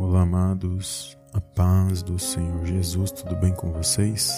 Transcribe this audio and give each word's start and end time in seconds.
Olá, 0.00 0.22
amados, 0.22 1.18
a 1.32 1.40
paz 1.40 2.04
do 2.04 2.20
Senhor 2.20 2.64
Jesus, 2.64 3.10
tudo 3.10 3.34
bem 3.34 3.52
com 3.52 3.72
vocês? 3.72 4.32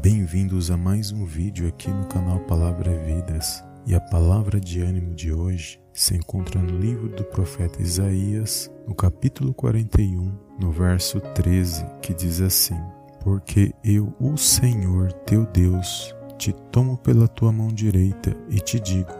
Bem-vindos 0.00 0.70
a 0.70 0.76
mais 0.76 1.10
um 1.10 1.24
vídeo 1.24 1.66
aqui 1.66 1.90
no 1.90 2.06
canal 2.06 2.38
Palavra 2.38 2.96
Vidas. 3.04 3.60
E 3.84 3.92
a 3.92 4.00
palavra 4.00 4.60
de 4.60 4.80
ânimo 4.80 5.12
de 5.12 5.32
hoje 5.32 5.80
se 5.92 6.14
encontra 6.14 6.62
no 6.62 6.78
livro 6.78 7.08
do 7.08 7.24
profeta 7.24 7.82
Isaías, 7.82 8.70
no 8.86 8.94
capítulo 8.94 9.52
41, 9.52 10.32
no 10.60 10.70
verso 10.70 11.20
13, 11.34 11.84
que 12.00 12.14
diz 12.14 12.40
assim: 12.40 12.80
Porque 13.20 13.74
eu, 13.82 14.14
o 14.20 14.36
Senhor 14.36 15.12
teu 15.26 15.44
Deus, 15.44 16.14
te 16.38 16.52
tomo 16.70 16.96
pela 16.96 17.26
tua 17.26 17.50
mão 17.50 17.66
direita 17.66 18.36
e 18.48 18.60
te 18.60 18.78
digo: 18.78 19.12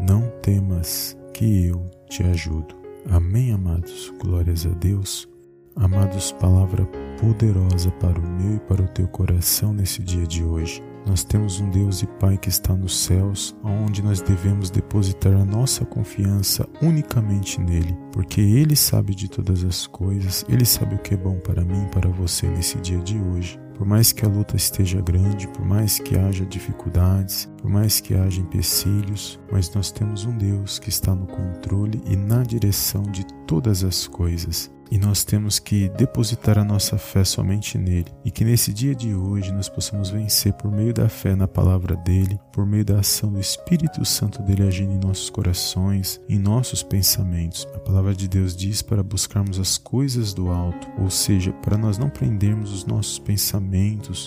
Não 0.00 0.28
temas, 0.42 1.16
que 1.32 1.66
eu 1.66 1.88
te 2.10 2.24
ajudo. 2.24 2.74
Amém, 3.08 3.52
amados. 3.52 4.12
Glórias 4.18 4.66
a 4.66 4.70
Deus. 4.70 5.35
Amados, 5.78 6.32
palavra 6.32 6.86
poderosa 7.20 7.90
para 8.00 8.18
o 8.18 8.26
meu 8.26 8.56
e 8.56 8.60
para 8.60 8.82
o 8.82 8.88
teu 8.88 9.06
coração 9.06 9.74
nesse 9.74 10.02
dia 10.02 10.26
de 10.26 10.42
hoje. 10.42 10.82
Nós 11.06 11.22
temos 11.22 11.60
um 11.60 11.68
Deus 11.68 12.02
e 12.02 12.06
Pai 12.06 12.38
que 12.38 12.48
está 12.48 12.74
nos 12.74 12.98
céus, 12.98 13.54
onde 13.62 14.02
nós 14.02 14.22
devemos 14.22 14.70
depositar 14.70 15.34
a 15.34 15.44
nossa 15.44 15.84
confiança 15.84 16.66
unicamente 16.80 17.60
nele, 17.60 17.94
porque 18.10 18.40
ele 18.40 18.74
sabe 18.74 19.14
de 19.14 19.28
todas 19.28 19.64
as 19.64 19.86
coisas, 19.86 20.46
ele 20.48 20.64
sabe 20.64 20.94
o 20.94 20.98
que 20.98 21.12
é 21.12 21.16
bom 21.16 21.38
para 21.40 21.62
mim 21.62 21.84
e 21.84 21.90
para 21.90 22.08
você 22.08 22.48
nesse 22.48 22.78
dia 22.78 22.98
de 22.98 23.18
hoje. 23.18 23.65
Por 23.76 23.86
mais 23.86 24.10
que 24.10 24.24
a 24.24 24.28
luta 24.28 24.56
esteja 24.56 25.02
grande, 25.02 25.46
por 25.48 25.64
mais 25.64 25.98
que 25.98 26.16
haja 26.16 26.46
dificuldades, 26.46 27.46
por 27.60 27.70
mais 27.70 28.00
que 28.00 28.14
haja 28.14 28.40
empecilhos, 28.40 29.38
mas 29.52 29.72
nós 29.74 29.92
temos 29.92 30.24
um 30.24 30.36
Deus 30.36 30.78
que 30.78 30.88
está 30.88 31.14
no 31.14 31.26
controle 31.26 32.00
e 32.06 32.16
na 32.16 32.42
direção 32.42 33.02
de 33.02 33.26
todas 33.46 33.84
as 33.84 34.06
coisas. 34.06 34.74
E 34.90 34.98
nós 34.98 35.24
temos 35.24 35.58
que 35.58 35.88
depositar 35.90 36.58
a 36.58 36.64
nossa 36.64 36.96
fé 36.96 37.24
somente 37.24 37.76
nele. 37.76 38.06
E 38.24 38.30
que 38.30 38.44
nesse 38.44 38.72
dia 38.72 38.94
de 38.94 39.14
hoje 39.14 39.52
nós 39.52 39.68
possamos 39.68 40.10
vencer 40.10 40.52
por 40.52 40.70
meio 40.70 40.94
da 40.94 41.08
fé 41.08 41.34
na 41.34 41.48
palavra 41.48 41.96
dele, 41.96 42.38
por 42.52 42.64
meio 42.64 42.84
da 42.84 43.00
ação 43.00 43.32
do 43.32 43.40
Espírito 43.40 44.04
Santo 44.04 44.42
dele 44.42 44.62
agindo 44.62 44.92
em 44.92 45.00
nossos 45.04 45.28
corações, 45.28 46.20
em 46.28 46.38
nossos 46.38 46.82
pensamentos. 46.82 47.66
A 47.74 47.80
palavra 47.80 48.14
de 48.14 48.28
Deus 48.28 48.54
diz 48.54 48.80
para 48.80 49.02
buscarmos 49.02 49.58
as 49.58 49.76
coisas 49.76 50.32
do 50.32 50.50
alto, 50.50 50.88
ou 51.00 51.10
seja, 51.10 51.52
para 51.52 51.76
nós 51.76 51.98
não 51.98 52.08
prendermos 52.08 52.72
os 52.72 52.84
nossos 52.84 53.18
pensamentos 53.18 53.65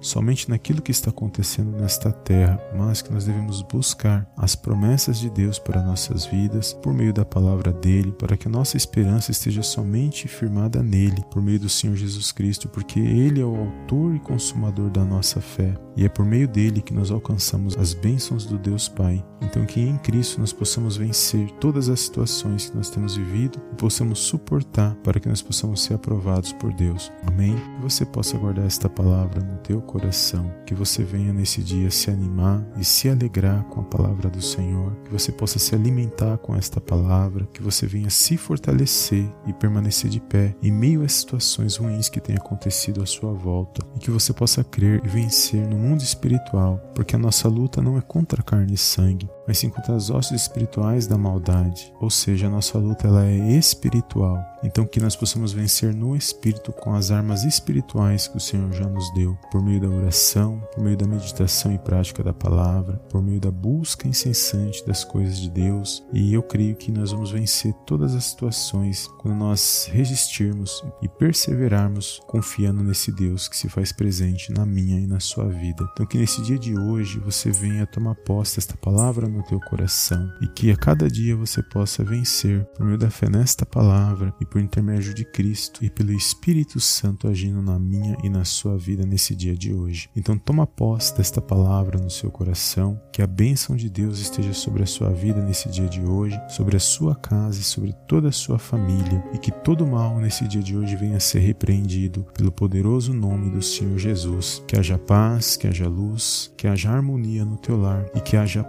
somente 0.00 0.48
naquilo 0.48 0.82
que 0.82 0.90
está 0.90 1.10
acontecendo 1.10 1.76
nesta 1.76 2.12
terra, 2.12 2.60
mas 2.76 3.02
que 3.02 3.12
nós 3.12 3.24
devemos 3.24 3.62
buscar 3.62 4.30
as 4.36 4.54
promessas 4.54 5.18
de 5.18 5.30
Deus 5.30 5.58
para 5.58 5.82
nossas 5.82 6.26
vidas 6.26 6.72
por 6.72 6.92
meio 6.92 7.12
da 7.12 7.24
palavra 7.24 7.72
dele, 7.72 8.12
para 8.12 8.36
que 8.36 8.48
a 8.48 8.50
nossa 8.50 8.76
esperança 8.76 9.30
esteja 9.30 9.62
somente 9.62 10.28
firmada 10.28 10.82
nele, 10.82 11.22
por 11.30 11.42
meio 11.42 11.60
do 11.60 11.68
Senhor 11.68 11.96
Jesus 11.96 12.32
Cristo, 12.32 12.68
porque 12.68 13.00
ele 13.00 13.40
é 13.40 13.44
o 13.44 13.56
autor 13.56 14.14
e 14.14 14.20
consumador 14.20 14.90
da 14.90 15.04
nossa 15.04 15.40
fé, 15.40 15.74
e 15.96 16.04
é 16.04 16.08
por 16.08 16.24
meio 16.24 16.48
dele 16.48 16.80
que 16.80 16.94
nós 16.94 17.10
alcançamos 17.10 17.76
as 17.76 17.94
bênçãos 17.94 18.46
do 18.46 18.58
Deus 18.58 18.88
Pai. 18.88 19.24
Então 19.40 19.66
que 19.66 19.80
em 19.80 19.98
Cristo 19.98 20.40
nós 20.40 20.52
possamos 20.52 20.96
vencer 20.96 21.50
todas 21.60 21.88
as 21.88 22.00
situações 22.00 22.70
que 22.70 22.76
nós 22.76 22.88
temos 22.88 23.16
vivido 23.16 23.60
e 23.72 23.76
possamos 23.76 24.20
suportar 24.20 24.94
para 25.02 25.18
que 25.18 25.28
nós 25.28 25.42
possamos 25.42 25.82
ser 25.82 25.94
aprovados 25.94 26.52
por 26.52 26.72
Deus. 26.72 27.12
Amém. 27.26 27.56
Que 27.56 27.82
você 27.82 28.06
possa 28.06 28.38
guardar 28.38 28.66
esta 28.66 28.88
palavra 28.88 29.42
no 29.42 29.58
teu 29.58 29.80
coração, 29.82 30.50
que 30.64 30.74
você 30.74 31.02
venha 31.02 31.32
nesse 31.32 31.62
dia 31.62 31.90
se 31.90 32.10
animar 32.10 32.64
e 32.78 32.84
se 32.84 33.08
alegrar 33.08 33.64
com 33.64 33.80
a 33.80 33.84
palavra 33.84 34.30
do 34.30 34.40
Senhor, 34.40 34.94
que 35.04 35.10
você 35.10 35.32
possa 35.32 35.58
se 35.58 35.74
alimentar 35.74 36.38
com 36.38 36.54
esta 36.54 36.80
palavra, 36.80 37.48
que 37.52 37.62
você 37.62 37.86
venha 37.86 38.10
se 38.10 38.36
fortalecer 38.36 39.28
e 39.46 39.52
permanecer 39.52 40.08
de 40.08 40.20
pé 40.20 40.54
em 40.62 40.70
meio 40.70 41.02
às 41.02 41.12
situações 41.12 41.76
ruins 41.76 42.08
que 42.08 42.20
têm 42.20 42.36
acontecido 42.36 43.02
à 43.02 43.06
sua 43.06 43.32
volta 43.32 43.84
e 43.96 43.98
que 43.98 44.10
você 44.10 44.32
possa 44.32 44.62
crer 44.62 45.02
e 45.04 45.08
vencer 45.08 45.66
no 45.66 45.81
mundo 45.82 46.02
espiritual, 46.02 46.80
porque 46.94 47.16
a 47.16 47.18
nossa 47.18 47.48
luta 47.48 47.82
não 47.82 47.98
é 47.98 48.00
contra 48.00 48.42
carne 48.42 48.74
e 48.74 48.78
sangue, 48.78 49.28
mas 49.46 49.58
sim 49.58 49.70
contra 49.70 49.94
as 49.94 50.10
hostes 50.10 50.42
espirituais 50.42 51.06
da 51.06 51.18
maldade. 51.18 51.92
Ou 52.00 52.10
seja, 52.10 52.46
a 52.46 52.50
nossa 52.50 52.78
luta 52.78 53.06
ela 53.06 53.26
é 53.26 53.36
espiritual. 53.56 54.38
Então 54.62 54.86
que 54.86 55.00
nós 55.00 55.16
possamos 55.16 55.52
vencer 55.52 55.92
no 55.92 56.16
espírito 56.16 56.72
com 56.72 56.94
as 56.94 57.10
armas 57.10 57.44
espirituais 57.44 58.28
que 58.28 58.36
o 58.36 58.40
Senhor 58.40 58.72
já 58.72 58.88
nos 58.88 59.12
deu, 59.12 59.36
por 59.50 59.62
meio 59.62 59.80
da 59.80 59.88
oração, 59.88 60.62
por 60.72 60.84
meio 60.84 60.96
da 60.96 61.06
meditação 61.06 61.72
e 61.72 61.78
prática 61.78 62.22
da 62.22 62.32
palavra, 62.32 62.98
por 63.08 63.20
meio 63.20 63.40
da 63.40 63.50
busca 63.50 64.06
incessante 64.06 64.86
das 64.86 65.04
coisas 65.04 65.38
de 65.38 65.50
Deus. 65.50 66.04
E 66.12 66.32
eu 66.32 66.42
creio 66.42 66.76
que 66.76 66.92
nós 66.92 67.10
vamos 67.10 67.32
vencer 67.32 67.74
todas 67.86 68.14
as 68.14 68.24
situações 68.24 69.08
quando 69.18 69.36
nós 69.36 69.88
resistirmos 69.92 70.84
e 71.02 71.08
perseverarmos 71.08 72.20
confiando 72.26 72.82
nesse 72.84 73.10
Deus 73.10 73.48
que 73.48 73.56
se 73.56 73.68
faz 73.68 73.92
presente 73.92 74.52
na 74.52 74.64
minha 74.64 75.00
e 75.00 75.06
na 75.06 75.18
sua 75.18 75.48
vida. 75.48 75.88
Então 75.92 76.06
que 76.06 76.18
nesse 76.18 76.40
dia 76.42 76.58
de 76.58 76.78
hoje 76.78 77.18
você 77.18 77.50
venha 77.50 77.86
tomar 77.86 78.14
posse 78.14 78.56
desta 78.56 78.76
palavra 78.76 79.28
no 79.32 79.42
teu 79.42 79.58
coração 79.60 80.30
e 80.40 80.46
que 80.46 80.70
a 80.70 80.76
cada 80.76 81.08
dia 81.08 81.34
você 81.34 81.62
possa 81.62 82.04
vencer 82.04 82.64
por 82.76 82.84
meio 82.84 82.98
da 82.98 83.10
fé 83.10 83.28
nesta 83.28 83.64
palavra 83.64 84.34
e 84.40 84.44
por 84.44 84.60
intermédio 84.60 85.14
de 85.14 85.24
Cristo 85.24 85.84
e 85.84 85.90
pelo 85.90 86.12
Espírito 86.12 86.78
Santo 86.78 87.26
agindo 87.26 87.62
na 87.62 87.78
minha 87.78 88.16
e 88.22 88.28
na 88.28 88.44
sua 88.44 88.76
vida 88.76 89.04
nesse 89.04 89.34
dia 89.34 89.56
de 89.56 89.72
hoje. 89.72 90.08
Então 90.14 90.38
toma 90.38 90.66
posse 90.66 91.16
desta 91.16 91.40
palavra 91.40 91.98
no 91.98 92.10
seu 92.10 92.30
coração, 92.30 93.00
que 93.12 93.22
a 93.22 93.26
bênção 93.26 93.76
de 93.76 93.88
Deus 93.88 94.18
esteja 94.18 94.52
sobre 94.52 94.82
a 94.82 94.86
sua 94.86 95.10
vida 95.10 95.42
nesse 95.42 95.68
dia 95.68 95.88
de 95.88 96.00
hoje, 96.00 96.40
sobre 96.48 96.76
a 96.76 96.80
sua 96.80 97.14
casa 97.14 97.60
e 97.60 97.64
sobre 97.64 97.92
toda 98.06 98.28
a 98.28 98.32
sua 98.32 98.58
família 98.58 99.24
e 99.32 99.38
que 99.38 99.50
todo 99.50 99.86
mal 99.86 100.18
nesse 100.18 100.46
dia 100.46 100.62
de 100.62 100.76
hoje 100.76 100.96
venha 100.96 101.16
a 101.16 101.20
ser 101.20 101.40
repreendido 101.40 102.26
pelo 102.34 102.52
poderoso 102.52 103.12
nome 103.12 103.50
do 103.50 103.62
Senhor 103.62 103.98
Jesus. 103.98 104.62
Que 104.66 104.78
haja 104.78 104.98
paz, 104.98 105.56
que 105.56 105.66
haja 105.66 105.88
luz, 105.88 106.52
que 106.56 106.66
haja 106.66 106.90
harmonia 106.90 107.44
no 107.44 107.56
teu 107.56 107.76
lar 107.76 108.06
e 108.14 108.20
que 108.20 108.36
haja 108.36 108.64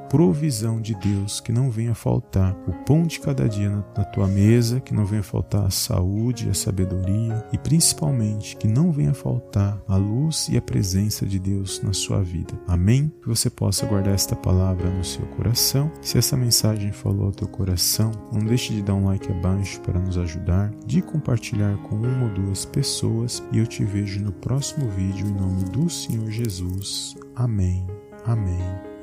provisão 0.53 0.79
de 0.79 0.93
Deus, 0.93 1.39
que 1.39 1.51
não 1.51 1.71
venha 1.71 1.95
faltar 1.95 2.55
o 2.67 2.73
pão 2.85 3.03
de 3.03 3.19
cada 3.19 3.49
dia 3.49 3.69
na, 3.69 3.83
na 3.97 4.03
tua 4.05 4.27
mesa, 4.27 4.79
que 4.79 4.93
não 4.93 5.03
venha 5.03 5.23
faltar 5.23 5.65
a 5.65 5.71
saúde, 5.71 6.47
a 6.47 6.53
sabedoria 6.53 7.43
e 7.51 7.57
principalmente 7.57 8.55
que 8.57 8.67
não 8.67 8.91
venha 8.91 9.15
faltar 9.15 9.81
a 9.87 9.95
luz 9.95 10.47
e 10.49 10.57
a 10.57 10.61
presença 10.61 11.25
de 11.25 11.39
Deus 11.39 11.81
na 11.81 11.91
sua 11.91 12.21
vida. 12.21 12.53
Amém? 12.67 13.11
Que 13.21 13.27
você 13.27 13.49
possa 13.49 13.87
guardar 13.87 14.13
esta 14.13 14.35
palavra 14.35 14.87
no 14.91 15.03
seu 15.03 15.25
coração. 15.27 15.91
Se 16.01 16.19
essa 16.19 16.37
mensagem 16.37 16.91
falou 16.91 17.25
ao 17.25 17.31
teu 17.31 17.47
coração, 17.47 18.11
não 18.31 18.45
deixe 18.45 18.73
de 18.73 18.83
dar 18.83 18.93
um 18.93 19.05
like 19.05 19.31
abaixo 19.31 19.81
para 19.81 19.99
nos 19.99 20.19
ajudar, 20.19 20.71
de 20.85 21.01
compartilhar 21.01 21.75
com 21.77 21.95
uma 21.95 22.25
ou 22.25 22.33
duas 22.33 22.63
pessoas 22.63 23.43
e 23.51 23.57
eu 23.57 23.65
te 23.65 23.83
vejo 23.83 24.21
no 24.21 24.31
próximo 24.31 24.87
vídeo 24.91 25.25
em 25.25 25.33
nome 25.33 25.63
do 25.63 25.89
Senhor 25.89 26.29
Jesus. 26.29 27.15
Amém, 27.35 27.87
amém 28.25 28.61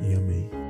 e 0.09 0.15
amém. 0.15 0.70